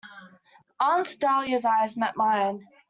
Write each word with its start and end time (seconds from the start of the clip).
Aunt 0.79 1.19
Dahlia's 1.21 1.63
eyes 1.63 1.95
met 1.95 2.17
mine. 2.17 2.65